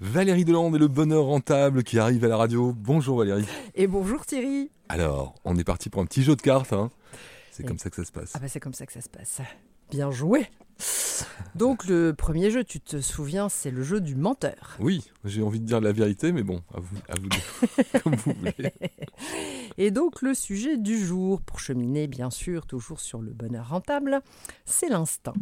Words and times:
Valérie 0.00 0.44
Delande 0.44 0.74
et 0.74 0.78
le 0.78 0.88
bonheur 0.88 1.24
rentable 1.24 1.84
qui 1.84 2.00
arrive 2.00 2.24
à 2.24 2.28
la 2.28 2.36
radio. 2.36 2.72
Bonjour 2.76 3.18
Valérie. 3.18 3.46
Et 3.76 3.86
bonjour 3.86 4.26
Thierry. 4.26 4.70
Alors, 4.88 5.36
on 5.44 5.56
est 5.56 5.62
parti 5.64 5.88
pour 5.88 6.02
un 6.02 6.04
petit 6.06 6.24
jeu 6.24 6.34
de 6.34 6.42
cartes. 6.42 6.72
Hein. 6.72 6.90
C'est 7.52 7.62
Et- 7.62 7.66
comme 7.66 7.78
ça 7.78 7.90
que 7.90 7.96
ça 7.96 8.04
se 8.04 8.10
passe. 8.10 8.32
Ah 8.34 8.40
bah 8.40 8.48
c'est 8.48 8.58
comme 8.58 8.74
ça 8.74 8.86
que 8.86 8.92
ça 8.92 9.00
se 9.00 9.08
passe. 9.08 9.40
Bien 9.94 10.10
joué. 10.10 10.48
Donc 11.54 11.86
le 11.86 12.14
premier 12.14 12.50
jeu, 12.50 12.64
tu 12.64 12.80
te 12.80 13.00
souviens, 13.00 13.48
c'est 13.48 13.70
le 13.70 13.84
jeu 13.84 14.00
du 14.00 14.16
menteur. 14.16 14.76
Oui, 14.80 15.04
j'ai 15.24 15.40
envie 15.40 15.60
de 15.60 15.66
dire 15.66 15.80
la 15.80 15.92
vérité, 15.92 16.32
mais 16.32 16.42
bon, 16.42 16.62
à 16.74 16.80
vous, 16.80 16.96
à 17.08 17.14
vous 17.14 17.28
de- 17.28 17.98
comme 18.02 18.16
vous 18.16 18.32
voulez. 18.32 18.72
Et 19.78 19.92
donc 19.92 20.20
le 20.20 20.34
sujet 20.34 20.78
du 20.78 20.98
jour, 20.98 21.40
pour 21.42 21.60
cheminer 21.60 22.08
bien 22.08 22.28
sûr 22.30 22.66
toujours 22.66 22.98
sur 22.98 23.20
le 23.20 23.32
bonheur 23.32 23.68
rentable, 23.68 24.20
c'est 24.64 24.88
l'instinct. 24.88 25.34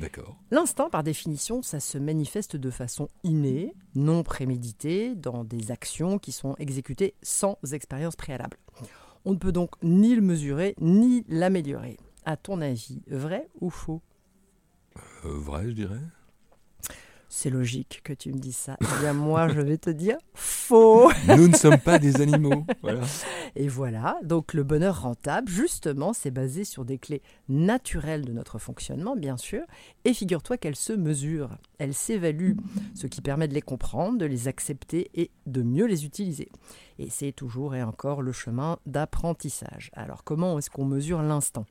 D'accord. 0.00 0.36
L'instinct, 0.52 0.88
par 0.88 1.02
définition, 1.02 1.60
ça 1.62 1.80
se 1.80 1.98
manifeste 1.98 2.54
de 2.54 2.70
façon 2.70 3.08
innée, 3.24 3.74
non 3.96 4.22
préméditée, 4.22 5.16
dans 5.16 5.42
des 5.42 5.72
actions 5.72 6.20
qui 6.20 6.30
sont 6.30 6.54
exécutées 6.60 7.14
sans 7.24 7.58
expérience 7.72 8.14
préalable. 8.14 8.56
On 9.24 9.32
ne 9.32 9.38
peut 9.38 9.50
donc 9.50 9.70
ni 9.82 10.14
le 10.14 10.20
mesurer, 10.22 10.76
ni 10.80 11.24
l'améliorer. 11.28 11.96
À 12.24 12.36
ton 12.36 12.60
avis, 12.60 13.02
vrai 13.06 13.48
ou 13.60 13.70
faux? 13.70 14.00
Euh, 15.24 15.28
vrai, 15.38 15.64
je 15.66 15.72
dirais. 15.72 16.00
C'est 17.28 17.50
logique 17.50 18.00
que 18.04 18.12
tu 18.12 18.32
me 18.32 18.38
dises 18.38 18.56
ça. 18.56 18.76
Eh 18.80 19.00
bien, 19.00 19.12
moi, 19.12 19.48
je 19.48 19.60
vais 19.60 19.76
te 19.76 19.90
dire 19.90 20.16
faux. 20.34 21.10
Nous 21.36 21.48
ne 21.48 21.56
sommes 21.56 21.80
pas 21.80 21.98
des 21.98 22.20
animaux. 22.20 22.64
Voilà. 22.80 23.00
Et 23.56 23.66
voilà, 23.68 24.18
donc 24.22 24.54
le 24.54 24.62
bonheur 24.62 25.02
rentable, 25.02 25.48
justement, 25.48 26.12
c'est 26.12 26.30
basé 26.30 26.64
sur 26.64 26.84
des 26.84 26.98
clés 26.98 27.22
naturelles 27.48 28.24
de 28.24 28.32
notre 28.32 28.58
fonctionnement, 28.58 29.16
bien 29.16 29.36
sûr. 29.36 29.62
Et 30.04 30.14
figure-toi 30.14 30.58
qu'elles 30.58 30.76
se 30.76 30.92
mesurent. 30.92 31.58
Elles 31.78 31.94
s'évaluent, 31.94 32.56
ce 32.94 33.06
qui 33.06 33.20
permet 33.20 33.48
de 33.48 33.54
les 33.54 33.62
comprendre, 33.62 34.18
de 34.18 34.26
les 34.26 34.48
accepter 34.48 35.10
et 35.14 35.30
de 35.46 35.62
mieux 35.62 35.86
les 35.86 36.04
utiliser. 36.04 36.48
Et 37.00 37.10
c'est 37.10 37.32
toujours 37.32 37.74
et 37.74 37.82
encore 37.82 38.22
le 38.22 38.30
chemin 38.30 38.78
d'apprentissage. 38.86 39.90
Alors, 39.94 40.22
comment 40.22 40.58
est-ce 40.58 40.70
qu'on 40.70 40.84
mesure 40.84 41.20
l'instant? 41.22 41.66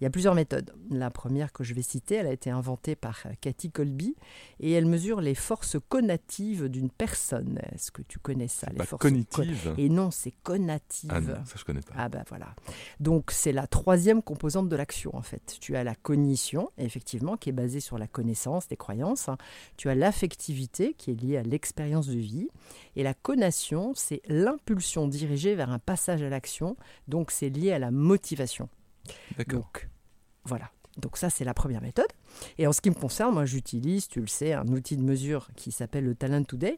Il 0.00 0.04
y 0.04 0.06
a 0.06 0.10
plusieurs 0.10 0.34
méthodes. 0.34 0.74
La 0.90 1.10
première 1.10 1.52
que 1.52 1.64
je 1.64 1.72
vais 1.72 1.80
citer, 1.82 2.16
elle 2.16 2.26
a 2.26 2.32
été 2.32 2.50
inventée 2.50 2.94
par 2.94 3.18
euh, 3.24 3.30
Cathy 3.40 3.70
Colby 3.70 4.14
et 4.60 4.72
elle 4.72 4.84
mesure 4.84 5.22
les 5.22 5.34
forces 5.34 5.78
connatives 5.88 6.68
d'une 6.68 6.90
personne. 6.90 7.58
Est-ce 7.74 7.90
que 7.90 8.02
tu 8.02 8.18
connais 8.18 8.48
ça, 8.48 8.68
les 8.70 8.76
Bah, 8.76 8.84
forces 8.84 9.00
con- 9.02 9.08
cognitive. 9.08 9.74
Et 9.78 9.88
non, 9.88 10.10
c'est 10.10 10.34
connative. 10.42 11.10
Ah 11.12 11.20
non, 11.22 11.36
ça 11.46 11.54
je 11.56 11.64
connais 11.64 11.80
pas. 11.80 11.94
Ah 11.96 12.08
bah 12.10 12.24
voilà. 12.28 12.54
Donc 13.00 13.30
c'est 13.30 13.52
la 13.52 13.66
troisième 13.66 14.22
composante 14.22 14.68
de 14.68 14.76
l'action 14.76 15.14
en 15.16 15.22
fait. 15.22 15.56
Tu 15.60 15.76
as 15.76 15.84
la 15.84 15.94
cognition, 15.94 16.70
effectivement, 16.76 17.36
qui 17.38 17.48
est 17.48 17.52
basée 17.52 17.80
sur 17.80 17.96
la 17.98 18.06
connaissance 18.06 18.68
des 18.68 18.76
croyances. 18.76 19.30
Tu 19.76 19.88
as 19.88 19.94
l'affectivité, 19.94 20.94
qui 20.94 21.10
est 21.10 21.20
liée 21.20 21.36
à 21.36 21.42
l'expérience 21.42 22.08
de 22.08 22.18
vie. 22.18 22.48
Et 22.94 23.02
la 23.02 23.14
connation, 23.14 23.92
c'est 23.94 24.22
l'impulsion 24.26 25.08
dirigée 25.08 25.54
vers 25.54 25.70
un 25.70 25.78
passage 25.78 26.22
à 26.22 26.28
l'action. 26.28 26.76
Donc 27.08 27.30
c'est 27.30 27.50
lié 27.50 27.72
à 27.72 27.78
la 27.78 27.90
motivation. 27.90 28.68
D'accord. 29.36 29.60
Donc 29.60 29.88
voilà. 30.44 30.70
Donc 30.96 31.16
ça, 31.18 31.28
c'est 31.30 31.44
la 31.44 31.52
première 31.54 31.82
méthode. 31.82 32.06
Et 32.58 32.66
en 32.66 32.72
ce 32.72 32.80
qui 32.80 32.88
me 32.90 32.94
concerne, 32.94 33.34
moi, 33.34 33.44
j'utilise, 33.44 34.08
tu 34.08 34.20
le 34.20 34.26
sais, 34.26 34.52
un 34.54 34.66
outil 34.68 34.96
de 34.96 35.02
mesure 35.02 35.48
qui 35.56 35.70
s'appelle 35.72 36.04
le 36.04 36.14
Talent 36.14 36.42
Today, 36.44 36.76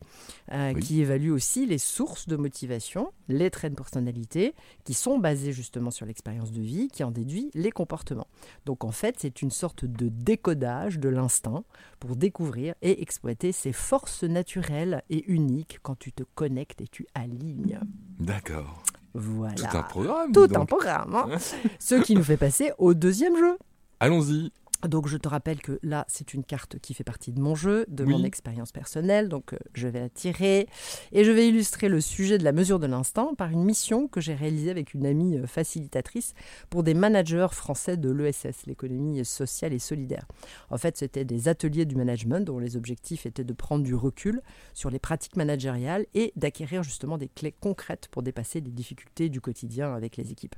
euh, 0.53 0.73
Oui. 0.75 0.81
qui 0.83 1.01
évalue 1.01 1.31
aussi 1.31 1.67
les 1.67 1.79
sources 1.79 2.27
de 2.29 2.37
motivation, 2.37 3.13
les 3.29 3.51
traits 3.51 3.73
de 3.73 3.77
personnalité, 3.77 4.55
qui 4.85 4.95
sont 4.95 5.19
basés 5.19 5.53
justement 5.53 5.91
sur 5.91 6.05
l'expérience 6.07 6.51
de 6.53 6.61
vie, 6.61 6.89
qui 6.89 7.05
en 7.05 7.11
déduit 7.11 7.51
les 7.55 7.71
comportements. 7.71 8.27
Donc 8.67 8.85
en 8.85 8.91
fait, 8.93 9.17
c'est 9.19 9.41
une 9.43 9.51
sorte 9.51 9.85
de 9.85 10.09
décodage 10.09 10.99
de 10.99 11.09
l'instinct 11.09 11.65
pour 12.01 12.17
découvrir 12.17 12.75
et 12.83 13.03
exploiter 13.03 13.53
ses 13.53 13.73
forces 13.73 14.25
naturelles 14.25 15.03
et 15.11 15.25
uniques 15.31 15.79
quand 15.83 15.97
tu 15.99 16.13
te 16.13 16.23
connectes 16.35 16.81
et 16.81 16.89
tu 16.89 17.07
alignes. 17.15 17.81
D'accord. 18.19 18.83
Voilà. 19.15 19.55
Tout 19.55 19.77
un 19.77 19.83
programme. 19.83 20.33
Tout 20.33 20.49
un 20.55 20.67
programme. 20.67 21.15
hein. 21.15 21.39
Ce 21.79 21.95
qui 21.97 22.15
nous 22.15 22.23
fait 22.23 22.37
passer 22.37 22.73
au 22.78 22.95
deuxième 22.95 23.37
jeu. 23.37 23.59
Allons-y. 24.00 24.53
Donc 24.87 25.09
je 25.09 25.16
te 25.16 25.28
rappelle 25.28 25.61
que 25.61 25.81
là, 25.83 26.05
c'est 26.09 26.34
une 26.34 26.44
carte 26.44 26.78
qui 26.78 26.94
fait 26.94 27.03
partie 27.03 27.33
de 27.33 27.41
mon 27.41 27.56
jeu, 27.56 27.84
de 27.89 28.05
Oui. 28.05 28.12
mon 28.12 28.22
expérience 28.25 28.71
personnelle. 28.71 29.28
Donc 29.28 29.53
euh, 29.53 29.59
je 29.75 29.89
vais 29.89 29.99
la 30.00 30.09
tirer 30.09 30.69
et 31.11 31.25
je 31.25 31.31
vais 31.33 31.49
illustrer 31.49 31.89
le 31.89 32.00
sujet 32.00 32.39
de 32.39 32.44
la 32.44 32.53
mesure 32.53 32.78
de 32.78 32.87
l'instant 32.87 33.34
par 33.34 33.50
une 33.50 33.65
mission 33.65 34.06
que 34.06 34.21
j'ai 34.21 34.34
réalisée 34.34 34.71
avec 34.71 34.94
une 34.94 35.05
amie 35.06 35.37
euh, 35.39 35.47
facilitatrice 35.49 36.33
pour 36.71 36.84
des 36.84 36.94
managers 36.94 37.49
français 37.50 37.97
de 37.97 38.11
l'ESS, 38.11 38.66
l'économie 38.66 39.25
sociale 39.25 39.72
et 39.72 39.78
solidaire. 39.81 40.27
En 40.71 40.78
fait, 40.78 40.97
c'était 40.97 41.25
des 41.25 41.49
ateliers 41.49 41.84
du 41.84 41.97
management 41.97 42.45
dont 42.45 42.60
les 42.60 42.77
objectifs 42.77 43.27
étaient 43.27 43.45
de 43.45 43.53
prendre 43.53 43.83
du 43.83 43.97
recul 43.97 44.43
sur 44.75 44.91
les 44.91 45.00
pratiques 45.00 45.37
managériales 45.37 46.06
et 46.15 46.33
d'acquérir 46.37 46.84
justement 46.84 47.19
des 47.19 47.28
clés 47.28 47.55
concrètes 47.59 48.06
pour 48.12 48.22
dépasser 48.22 48.60
les 48.60 48.71
difficultés 48.71 49.28
du 49.28 49.41
quotidien 49.41 49.93
avec 49.95 50.16
les 50.16 50.31
équipes. 50.31 50.55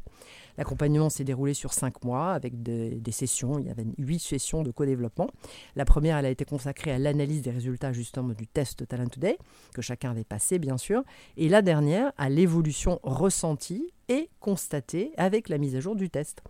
L'accompagnement 0.58 1.08
s'est 1.08 1.24
déroulé 1.24 1.54
sur 1.54 1.72
cinq 1.72 2.04
mois 2.04 2.32
avec 2.32 2.62
des, 2.62 2.90
des 3.00 3.12
sessions. 3.12 3.58
Il 3.58 3.66
y 3.66 3.70
avait 3.70 3.86
huit 4.10 4.18
sessions 4.18 4.62
de 4.62 4.72
co-développement. 4.72 5.30
La 5.76 5.84
première, 5.84 6.18
elle 6.18 6.26
a 6.26 6.30
été 6.30 6.44
consacrée 6.44 6.90
à 6.90 6.98
l'analyse 6.98 7.42
des 7.42 7.52
résultats 7.52 7.92
justement 7.92 8.34
du 8.34 8.48
test 8.48 8.86
Talent 8.88 9.06
Today, 9.06 9.38
que 9.72 9.82
chacun 9.82 10.10
avait 10.10 10.24
passé 10.24 10.58
bien 10.58 10.76
sûr. 10.76 11.04
Et 11.36 11.48
la 11.48 11.62
dernière, 11.62 12.12
à 12.18 12.28
l'évolution 12.28 12.98
ressentie 13.04 13.92
et 14.08 14.28
constatée 14.40 15.12
avec 15.16 15.48
la 15.48 15.56
mise 15.56 15.76
à 15.76 15.80
jour 15.80 15.94
du 15.94 16.10
test. 16.10 16.42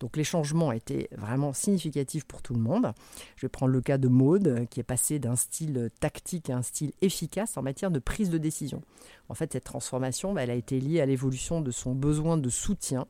Donc 0.00 0.16
les 0.16 0.24
changements 0.24 0.72
étaient 0.72 1.08
vraiment 1.16 1.52
significatifs 1.52 2.24
pour 2.24 2.42
tout 2.42 2.54
le 2.54 2.60
monde. 2.60 2.92
Je 3.36 3.42
vais 3.42 3.48
prendre 3.48 3.70
le 3.70 3.80
cas 3.80 3.98
de 3.98 4.08
Maude, 4.08 4.66
qui 4.68 4.80
est 4.80 4.84
passée 4.84 5.20
d'un 5.20 5.36
style 5.36 5.90
tactique 6.00 6.50
à 6.50 6.56
un 6.56 6.62
style 6.62 6.92
efficace 7.00 7.56
en 7.56 7.62
matière 7.62 7.92
de 7.92 8.00
prise 8.00 8.30
de 8.30 8.38
décision. 8.38 8.82
En 9.28 9.34
fait, 9.34 9.52
cette 9.52 9.62
transformation, 9.62 10.32
bah, 10.32 10.42
elle 10.42 10.50
a 10.50 10.54
été 10.54 10.80
liée 10.80 11.00
à 11.00 11.06
l'évolution 11.06 11.60
de 11.60 11.70
son 11.70 11.94
besoin 11.94 12.36
de 12.36 12.48
soutien 12.48 13.06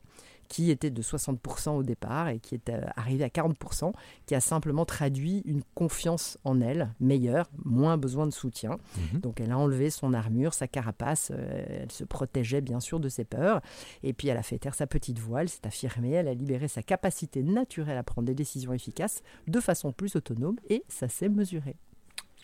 qui 0.47 0.71
était 0.71 0.89
de 0.89 1.01
60% 1.01 1.71
au 1.71 1.83
départ 1.83 2.29
et 2.29 2.39
qui 2.39 2.55
est 2.55 2.69
euh, 2.69 2.81
arrivé 2.95 3.23
à 3.23 3.29
40%, 3.29 3.93
qui 4.25 4.35
a 4.35 4.39
simplement 4.39 4.85
traduit 4.85 5.41
une 5.45 5.61
confiance 5.73 6.37
en 6.43 6.61
elle 6.61 6.89
meilleure, 6.99 7.49
moins 7.63 7.97
besoin 7.97 8.25
de 8.25 8.31
soutien. 8.31 8.77
Mhm. 9.13 9.21
Donc 9.21 9.39
elle 9.39 9.51
a 9.51 9.57
enlevé 9.57 9.89
son 9.89 10.13
armure, 10.13 10.53
sa 10.53 10.67
carapace, 10.67 11.31
euh, 11.33 11.81
elle 11.81 11.91
se 11.91 12.03
protégeait 12.03 12.61
bien 12.61 12.79
sûr 12.79 12.99
de 12.99 13.09
ses 13.09 13.25
peurs, 13.25 13.61
et 14.03 14.13
puis 14.13 14.27
elle 14.27 14.37
a 14.37 14.43
fait 14.43 14.57
taire 14.57 14.75
sa 14.75 14.87
petite 14.87 15.19
voix, 15.19 15.41
elle 15.41 15.49
s'est 15.49 15.65
affirmée, 15.65 16.11
elle 16.11 16.27
a 16.27 16.33
libéré 16.33 16.67
sa 16.67 16.83
capacité 16.83 17.43
naturelle 17.43 17.97
à 17.97 18.03
prendre 18.03 18.27
des 18.27 18.35
décisions 18.35 18.73
efficaces 18.73 19.21
de 19.47 19.59
façon 19.59 19.91
plus 19.91 20.15
autonome, 20.15 20.57
et 20.69 20.83
ça 20.87 21.07
s'est 21.07 21.29
mesuré. 21.29 21.75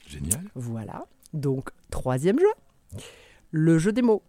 Génial. 0.07 0.43
Voilà. 0.55 1.05
Donc, 1.33 1.69
troisième 1.89 2.39
jeu, 2.39 2.99
le 3.51 3.77
jeu 3.77 3.91
des 3.91 4.01
mots. 4.01 4.23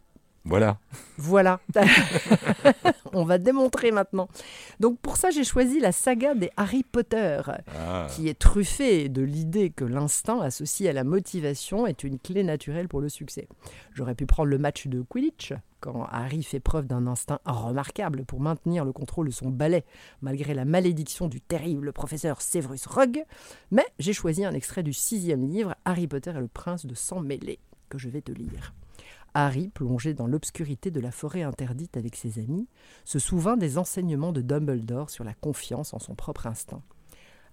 Voilà. 0.45 0.79
Voilà. 1.19 1.61
On 3.13 3.25
va 3.25 3.39
démontrer 3.39 3.93
maintenant. 3.93 4.29
Donc 4.81 4.99
pour 4.99 5.17
ça, 5.17 5.31
j'ai 5.31 5.45
choisi 5.45 5.79
la 5.81 5.93
saga 5.93 6.35
des 6.35 6.51
Harry 6.57 6.83
Potter, 6.83 7.41
Ah. 7.79 8.07
qui 8.11 8.29
est 8.29 8.39
truffée 8.39 9.09
de 9.09 9.23
l'idée 9.23 9.71
que 9.71 9.85
l'instinct 9.85 10.41
associé 10.41 10.89
à 10.89 10.93
la 10.93 11.05
motivation 11.05 11.87
est 11.87 12.03
une 12.05 12.19
clé 12.19 12.43
naturelle 12.43 12.89
pour 12.89 13.01
le 13.01 13.09
succès. 13.09 13.49
J'aurais 13.93 14.15
pu 14.15 14.27
prendre 14.27 14.49
le 14.49 14.59
match 14.59 14.87
de 14.89 15.03
Quidditch, 15.03 15.53
quand 15.81 16.07
Harry 16.11 16.43
fait 16.43 16.61
preuve 16.61 16.87
d'un 16.87 17.07
instinct 17.07 17.41
remarquable 17.45 18.25
pour 18.25 18.41
maintenir 18.41 18.85
le 18.85 18.93
contrôle 18.93 19.27
de 19.27 19.33
son 19.33 19.51
balai, 19.51 19.85
malgré 20.23 20.55
la 20.55 20.65
malédiction 20.65 21.29
du 21.29 21.41
terrible 21.41 21.93
professeur 21.93 22.41
Severus 22.41 22.87
Rogue, 22.87 23.25
mais 23.71 23.87
j'ai 23.99 24.13
choisi 24.13 24.45
un 24.45 24.53
extrait 24.55 24.83
du 24.83 24.93
sixième 24.93 25.49
livre, 25.49 25.75
Harry 25.85 26.07
Potter 26.09 26.31
et 26.37 26.41
le 26.41 26.49
prince 26.49 26.87
de 26.87 26.95
sang 26.95 27.21
mêlé, 27.21 27.59
que 27.91 27.99
je 27.99 28.09
vais 28.09 28.23
te 28.23 28.33
lire. 28.33 28.73
Harry, 29.35 29.69
plongé 29.69 30.15
dans 30.15 30.27
l'obscurité 30.27 30.91
de 30.91 31.01
la 31.01 31.11
forêt 31.11 31.43
interdite 31.43 31.97
avec 31.97 32.17
ses 32.17 32.39
amis, 32.39 32.69
se 33.05 33.19
souvint 33.19 33.57
des 33.57 33.79
enseignements 33.79 34.33
de 34.33 34.43
Dumbledore 34.43 35.11
sur 35.11 35.25
la 35.25 35.35
confiance 35.35 35.95
en 35.95 35.99
son 35.99 36.15
propre 36.15 36.47
instinct. 36.47 36.83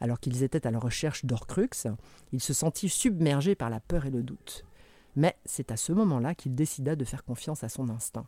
Alors 0.01 0.19
qu'ils 0.19 0.44
étaient 0.44 0.68
à 0.68 0.72
la 0.72 0.79
recherche 0.79 1.25
d'Orcrux, 1.25 1.88
il 2.31 2.41
se 2.41 2.53
sentit 2.53 2.89
submergé 2.89 3.56
par 3.56 3.69
la 3.69 3.79
peur 3.79 4.06
et 4.06 4.12
le 4.12 4.23
doute. 4.23 4.66
Mais 5.16 5.35
c'est 5.45 5.72
à 5.72 5.78
ce 5.78 5.92
moment-là 5.92 6.36
qu'il 6.36 6.56
décida 6.56 6.95
de 6.95 7.06
faire 7.06 7.24
confiance 7.24 7.63
à 7.63 7.69
son 7.69 7.89
instinct. 7.89 8.27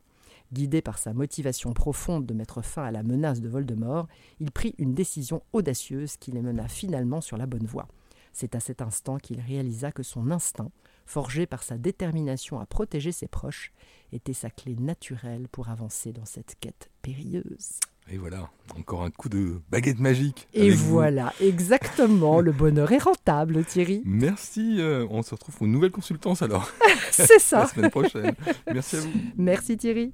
Guidé 0.53 0.81
par 0.81 0.97
sa 0.97 1.13
motivation 1.13 1.73
profonde 1.73 2.25
de 2.25 2.33
mettre 2.33 2.61
fin 2.61 2.83
à 2.83 2.91
la 2.91 3.03
menace 3.03 3.41
de 3.41 3.47
Voldemort, 3.47 4.07
il 4.39 4.51
prit 4.51 4.75
une 4.77 4.93
décision 4.93 5.43
audacieuse 5.53 6.17
qui 6.17 6.31
les 6.31 6.41
mena 6.41 6.67
finalement 6.67 7.21
sur 7.21 7.37
la 7.37 7.45
bonne 7.45 7.65
voie. 7.65 7.87
C'est 8.33 8.55
à 8.55 8.59
cet 8.59 8.81
instant 8.81 9.17
qu'il 9.17 9.39
réalisa 9.39 9.91
que 9.91 10.03
son 10.03 10.31
instinct, 10.31 10.71
forgé 11.05 11.45
par 11.45 11.63
sa 11.63 11.77
détermination 11.77 12.59
à 12.59 12.65
protéger 12.65 13.11
ses 13.11 13.27
proches, 13.27 13.71
était 14.13 14.33
sa 14.33 14.49
clé 14.49 14.75
naturelle 14.75 15.47
pour 15.51 15.69
avancer 15.69 16.11
dans 16.11 16.25
cette 16.25 16.55
quête 16.59 16.89
périlleuse. 17.01 17.79
Et 18.09 18.17
voilà. 18.17 18.49
Encore 18.77 19.03
un 19.03 19.11
coup 19.11 19.29
de 19.29 19.61
baguette 19.69 19.99
magique. 19.99 20.47
Et 20.53 20.69
vous. 20.69 20.89
voilà, 20.91 21.33
exactement, 21.39 22.41
le 22.41 22.51
bonheur 22.51 22.91
est 22.91 22.97
rentable, 22.97 23.63
Thierry. 23.63 24.01
Merci. 24.05 24.77
euh, 24.79 25.05
on 25.09 25.21
se 25.21 25.33
retrouve 25.33 25.55
pour 25.55 25.65
une 25.65 25.71
nouvelle 25.71 25.91
consultance 25.91 26.41
alors. 26.41 26.69
C'est 27.11 27.39
ça. 27.39 27.59
La 27.59 27.67
semaine 27.67 27.91
prochaine. 27.91 28.33
Merci 28.73 28.97
à 28.97 28.99
vous. 29.01 29.11
Merci 29.37 29.77
Thierry. 29.77 30.13